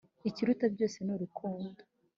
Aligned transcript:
ikiruta 0.29 0.65
byose 0.73 0.97
ni 1.01 1.11
urukundo 1.15 1.81